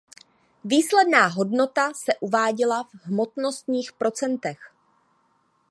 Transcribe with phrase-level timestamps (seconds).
[0.63, 4.59] Výsledná hodnota se uváděla v hmotnostních procentech.